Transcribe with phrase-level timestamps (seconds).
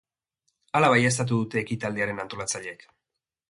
[0.79, 2.91] Hala baieztatu dute ekitaldiaren antolatzaileek.